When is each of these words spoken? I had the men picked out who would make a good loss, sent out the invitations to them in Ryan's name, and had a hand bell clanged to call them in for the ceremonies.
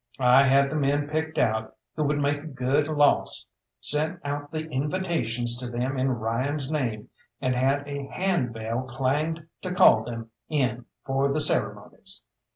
I 0.19 0.41
had 0.45 0.71
the 0.71 0.75
men 0.75 1.07
picked 1.07 1.37
out 1.37 1.75
who 1.95 2.03
would 2.05 2.17
make 2.17 2.41
a 2.41 2.47
good 2.47 2.87
loss, 2.87 3.47
sent 3.81 4.19
out 4.25 4.51
the 4.51 4.67
invitations 4.67 5.59
to 5.59 5.69
them 5.69 5.99
in 5.99 6.09
Ryan's 6.09 6.71
name, 6.71 7.09
and 7.39 7.53
had 7.53 7.87
a 7.87 8.07
hand 8.07 8.51
bell 8.51 8.81
clanged 8.87 9.45
to 9.61 9.71
call 9.71 10.03
them 10.03 10.31
in 10.49 10.85
for 11.05 11.31
the 11.31 11.39
ceremonies. 11.39 12.23